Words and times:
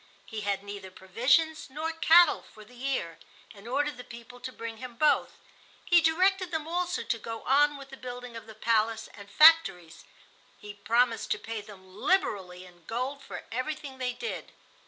He 0.25 0.41
had 0.41 0.63
neither 0.63 0.89
provisions 0.89 1.69
nor 1.69 1.91
cattle 1.91 2.41
for 2.51 2.65
the 2.65 2.73
year, 2.73 3.19
and 3.53 3.67
ordered 3.67 3.97
the 3.97 4.03
people 4.03 4.39
to 4.39 4.51
bring 4.51 4.77
him 4.77 4.95
both. 4.95 5.33
He 5.85 6.01
directed 6.01 6.49
them 6.49 6.67
also 6.67 7.03
to 7.03 7.19
go 7.19 7.43
on 7.43 7.77
with 7.77 7.91
the 7.91 7.97
building 7.97 8.35
of 8.35 8.47
the 8.47 8.55
palace 8.55 9.09
and 9.13 9.29
factories. 9.29 10.05
He 10.57 10.73
promised 10.73 11.29
to 11.33 11.37
pay 11.37 11.61
them 11.61 11.95
liberally 12.01 12.65
in 12.65 12.83
gold 12.85 13.21
for 13.21 13.45
everything 13.51 13.99
they 13.99 14.13
did. 14.13 14.51